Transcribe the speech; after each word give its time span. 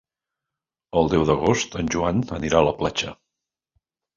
El 1.01 1.11
deu 1.11 1.25
d'agost 1.31 1.77
en 1.83 1.91
Joan 1.97 2.25
anirà 2.39 2.63
a 2.63 2.67
la 2.71 2.75
platja. 2.81 3.17